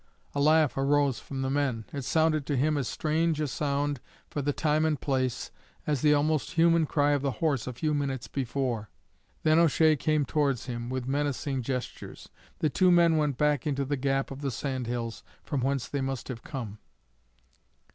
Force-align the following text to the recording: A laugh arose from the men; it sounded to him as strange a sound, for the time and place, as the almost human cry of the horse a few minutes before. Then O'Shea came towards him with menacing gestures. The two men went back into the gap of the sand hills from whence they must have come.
A 0.33 0.39
laugh 0.41 0.77
arose 0.79 1.19
from 1.19 1.43
the 1.43 1.51
men; 1.51 1.85
it 1.93 2.01
sounded 2.03 2.47
to 2.47 2.57
him 2.57 2.75
as 2.75 2.87
strange 2.87 3.39
a 3.39 3.47
sound, 3.47 3.99
for 4.31 4.41
the 4.41 4.51
time 4.51 4.83
and 4.83 4.99
place, 4.99 5.51
as 5.85 6.01
the 6.01 6.11
almost 6.11 6.53
human 6.53 6.87
cry 6.87 7.11
of 7.11 7.21
the 7.21 7.33
horse 7.33 7.67
a 7.67 7.73
few 7.73 7.93
minutes 7.93 8.27
before. 8.27 8.89
Then 9.43 9.59
O'Shea 9.59 9.95
came 9.95 10.25
towards 10.25 10.65
him 10.65 10.89
with 10.89 11.07
menacing 11.07 11.61
gestures. 11.61 12.29
The 12.57 12.69
two 12.71 12.89
men 12.89 13.17
went 13.17 13.37
back 13.37 13.67
into 13.67 13.85
the 13.85 13.95
gap 13.95 14.31
of 14.31 14.41
the 14.41 14.49
sand 14.49 14.87
hills 14.87 15.21
from 15.43 15.61
whence 15.61 15.87
they 15.87 16.01
must 16.01 16.29
have 16.29 16.41
come. 16.43 16.79